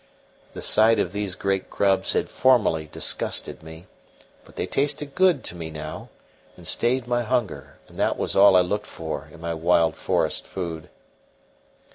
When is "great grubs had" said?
1.35-2.27